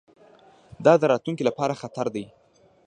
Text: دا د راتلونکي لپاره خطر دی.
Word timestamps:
دا 0.85 0.93
د 1.01 1.03
راتلونکي 1.11 1.43
لپاره 1.49 1.79
خطر 1.81 2.05
دی. 2.15 2.25